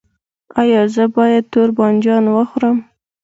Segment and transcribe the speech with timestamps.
[0.61, 2.77] ایا زه باید تور بانجان وخورم؟